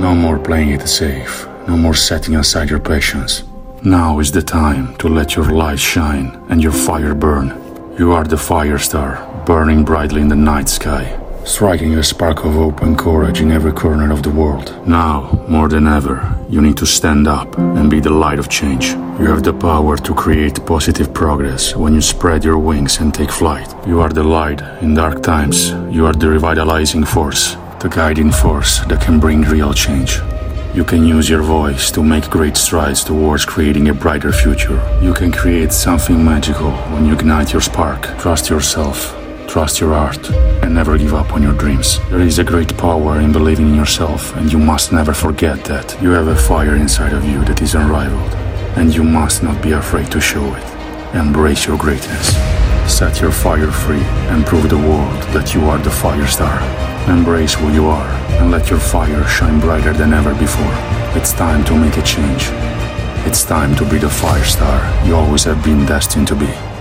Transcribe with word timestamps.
No 0.00 0.14
more 0.14 0.38
playing 0.38 0.70
it 0.70 0.88
safe. 0.88 1.46
No 1.68 1.76
more 1.76 1.92
setting 1.92 2.36
aside 2.36 2.70
your 2.70 2.80
passions. 2.80 3.44
Now 3.84 4.18
is 4.18 4.32
the 4.32 4.40
time 4.40 4.96
to 4.96 5.08
let 5.08 5.36
your 5.36 5.44
light 5.52 5.78
shine 5.78 6.42
and 6.48 6.62
your 6.62 6.72
fire 6.72 7.14
burn. 7.14 7.48
You 7.98 8.12
are 8.12 8.24
the 8.24 8.38
fire 8.38 8.78
star, 8.78 9.18
burning 9.44 9.84
brightly 9.84 10.22
in 10.22 10.28
the 10.28 10.36
night 10.36 10.70
sky, 10.70 11.04
striking 11.44 11.96
a 11.96 12.02
spark 12.02 12.46
of 12.46 12.54
hope 12.54 12.80
and 12.80 12.98
courage 12.98 13.42
in 13.42 13.52
every 13.52 13.72
corner 13.72 14.10
of 14.10 14.22
the 14.22 14.30
world. 14.30 14.74
Now, 14.88 15.44
more 15.46 15.68
than 15.68 15.86
ever, 15.86 16.18
you 16.48 16.62
need 16.62 16.78
to 16.78 16.86
stand 16.86 17.28
up 17.28 17.58
and 17.58 17.90
be 17.90 18.00
the 18.00 18.08
light 18.24 18.38
of 18.38 18.48
change. 18.48 18.86
You 19.20 19.26
have 19.26 19.42
the 19.42 19.52
power 19.52 19.98
to 19.98 20.14
create 20.14 20.64
positive 20.64 21.12
progress 21.12 21.76
when 21.76 21.92
you 21.92 22.00
spread 22.00 22.42
your 22.42 22.56
wings 22.58 23.00
and 23.00 23.12
take 23.12 23.30
flight. 23.30 23.68
You 23.86 24.00
are 24.00 24.08
the 24.08 24.24
light 24.24 24.62
in 24.80 24.94
dark 24.94 25.22
times. 25.22 25.72
You 25.94 26.06
are 26.06 26.14
the 26.14 26.30
revitalizing 26.30 27.04
force, 27.04 27.56
the 27.80 27.88
guiding 27.88 28.30
force 28.30 28.80
that 28.80 29.00
can 29.00 29.18
bring 29.18 29.40
real 29.40 29.72
change. 29.72 30.20
You 30.74 30.84
can 30.84 31.02
use 31.02 31.30
your 31.30 31.42
voice 31.42 31.90
to 31.92 32.02
make 32.02 32.28
great 32.28 32.56
strides 32.58 33.02
towards 33.02 33.46
creating 33.46 33.88
a 33.88 33.94
brighter 33.94 34.32
future. 34.32 34.78
You 35.00 35.14
can 35.14 35.32
create 35.32 35.72
something 35.72 36.22
magical 36.22 36.72
when 36.92 37.06
you 37.06 37.14
ignite 37.14 37.52
your 37.54 37.62
spark. 37.62 38.02
Trust 38.18 38.50
yourself, 38.50 39.16
trust 39.48 39.80
your 39.80 39.94
art, 39.94 40.30
and 40.62 40.74
never 40.74 40.98
give 40.98 41.14
up 41.14 41.32
on 41.32 41.42
your 41.42 41.54
dreams. 41.54 41.98
There 42.10 42.20
is 42.20 42.38
a 42.38 42.44
great 42.44 42.76
power 42.76 43.18
in 43.18 43.32
believing 43.32 43.70
in 43.70 43.74
yourself, 43.74 44.36
and 44.36 44.52
you 44.52 44.58
must 44.58 44.92
never 44.92 45.14
forget 45.14 45.64
that. 45.64 46.00
You 46.02 46.10
have 46.10 46.28
a 46.28 46.36
fire 46.36 46.76
inside 46.76 47.14
of 47.14 47.24
you 47.24 47.42
that 47.46 47.62
is 47.62 47.74
unrivaled, 47.74 48.34
and 48.76 48.94
you 48.94 49.04
must 49.04 49.42
not 49.42 49.62
be 49.62 49.72
afraid 49.72 50.12
to 50.12 50.20
show 50.20 50.54
it. 50.54 51.14
Embrace 51.14 51.66
your 51.66 51.78
greatness. 51.78 52.59
Set 52.90 53.20
your 53.22 53.32
fire 53.32 53.70
free 53.70 54.02
and 54.28 54.44
prove 54.44 54.68
the 54.68 54.76
world 54.76 55.22
that 55.32 55.54
you 55.54 55.64
are 55.70 55.78
the 55.78 55.90
fire 55.90 56.26
star. 56.26 56.60
Embrace 57.08 57.54
who 57.54 57.72
you 57.72 57.86
are 57.86 58.10
and 58.38 58.50
let 58.50 58.68
your 58.68 58.80
fire 58.80 59.24
shine 59.26 59.58
brighter 59.58 59.94
than 59.94 60.12
ever 60.12 60.34
before. 60.34 60.74
It's 61.16 61.32
time 61.32 61.64
to 61.64 61.74
make 61.74 61.96
a 61.96 62.02
change. 62.02 62.50
It's 63.26 63.42
time 63.42 63.74
to 63.76 63.88
be 63.88 63.96
the 63.96 64.10
fire 64.10 64.44
star 64.44 65.06
you 65.06 65.14
always 65.14 65.44
have 65.44 65.64
been 65.64 65.86
destined 65.86 66.28
to 66.28 66.34
be. 66.34 66.79